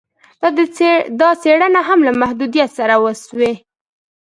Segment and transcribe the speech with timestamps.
[1.19, 3.53] دا څېړني هم له محدویت سره وسوې